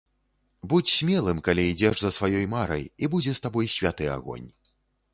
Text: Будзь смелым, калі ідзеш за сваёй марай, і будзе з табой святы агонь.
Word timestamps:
Будзь 0.71 0.93
смелым, 0.99 1.41
калі 1.49 1.67
ідзеш 1.73 1.95
за 2.05 2.11
сваёй 2.17 2.49
марай, 2.57 2.83
і 3.03 3.13
будзе 3.15 3.31
з 3.37 3.47
табой 3.47 3.73
святы 3.79 4.13
агонь. 4.19 4.47